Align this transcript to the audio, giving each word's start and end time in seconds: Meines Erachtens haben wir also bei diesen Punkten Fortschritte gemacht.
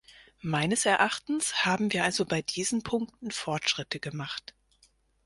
Meines 0.41 0.87
Erachtens 0.87 1.63
haben 1.63 1.93
wir 1.93 2.03
also 2.03 2.25
bei 2.25 2.41
diesen 2.41 2.81
Punkten 2.81 3.29
Fortschritte 3.29 3.99
gemacht. 3.99 4.55